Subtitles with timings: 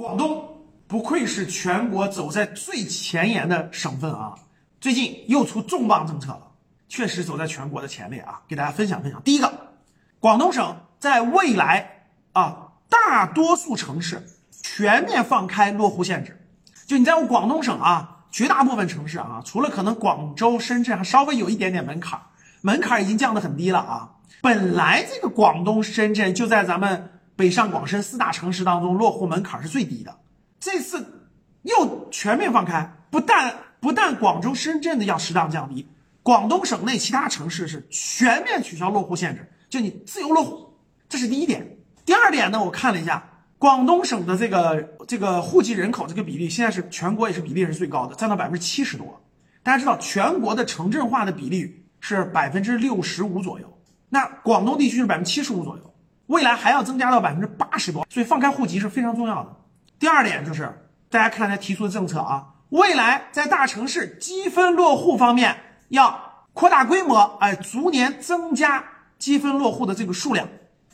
[0.00, 0.42] 广东
[0.88, 4.34] 不愧是全国走在最前沿的省份啊！
[4.80, 6.52] 最近又出重磅政策了，
[6.88, 8.40] 确实走在全国的前列啊！
[8.48, 9.20] 给大家分享分享。
[9.22, 9.52] 第一个，
[10.18, 14.26] 广东省在未来啊，大多数城市
[14.62, 16.48] 全面放开落户限制。
[16.86, 22.18] 就你在我广东省啊，绝大部分城市啊，除了可能广州、深圳还稍微有一点点门槛，
[22.62, 24.12] 门槛已经降得很低了啊。
[24.40, 27.10] 本来这个广东、深圳就在咱们。
[27.40, 30.14] 北上广深四大城市当中，落户门槛是最低的。
[30.58, 31.30] 这次
[31.62, 35.88] 又全面放开，不但不但广州、深圳的要适当降低，
[36.22, 40.76] 广东省内其他城市是全面取消落户限制，就你自由落户。
[41.08, 41.78] 这是第一点。
[42.04, 43.26] 第二点呢，我看了一下
[43.56, 49.24] 广东省的这个这个户籍人口这个比例，现在是全国也是比例是最高的，占到百分之七十多。
[49.62, 53.78] 大家知道，全国的城镇化的比例是百分之六十五左右，
[54.10, 55.89] 那广东地区是百分之七十五左右。
[56.30, 59.50] 未来还要增加到百分之八十多，所以放开户籍是非常重要的。
[59.98, 60.72] 第二点就是，
[61.10, 65.56] 大家看他提出的政策啊，未来在大城市积分落户方面
[65.88, 68.84] 要扩大规模，哎，逐年增加
[69.18, 70.46] 积分落户的这个数量。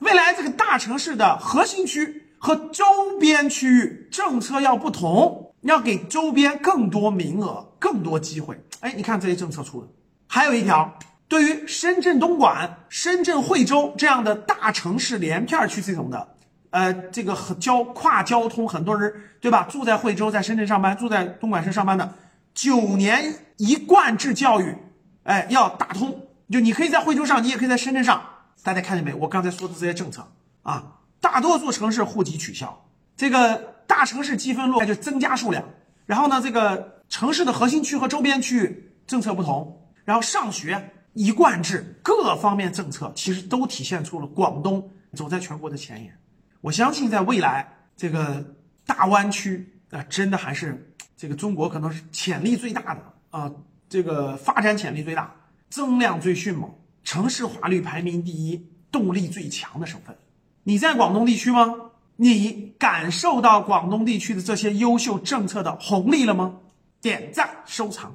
[0.00, 2.84] 未来这个大城市的核心区和周
[3.20, 8.60] 边区域政策要不同，要给周边更多名额、更多机会。
[8.80, 9.88] 哎，你看这些政策出的，
[10.26, 10.92] 还有一条。
[11.30, 16.34] 对于深圳东莞、深圳惠州这样的大城市连片区这种的，
[16.70, 19.64] 呃，这个交跨交通，很多人对吧？
[19.70, 22.12] 住在惠州，在深圳上班，住在东莞市上班的，
[22.52, 24.76] 九年一贯制教育，
[25.22, 26.26] 哎，要打通。
[26.50, 28.20] 就你可以在惠州上，你也可以在深圳上。
[28.64, 29.14] 大家看见没？
[29.14, 30.26] 我刚才说的这些政策
[30.64, 32.86] 啊，大多数城市户籍取消，
[33.16, 35.62] 这个大城市积分落就增加数量。
[36.06, 40.90] 然后呢，这个城市的核心区和周边区域政策不同，然后上学。
[41.12, 46.16] 一贯制各方面政策其实都体现出了广东走在全国的前沿。
[46.60, 47.66] 我相信在未来
[47.96, 48.44] 这个
[48.86, 53.52] 大湾区啊，真的还是这个中国可能是潜力最大的啊，
[53.88, 55.34] 这个发展潜力最大、
[55.68, 56.72] 增量最迅猛、
[57.02, 60.16] 城市化率排名第一、动力最强的省份。
[60.62, 61.74] 你在广东地区吗？
[62.16, 66.58] 你感受到广东地区的这些优秀政策的红利了吗？
[67.00, 68.14] 点赞收藏。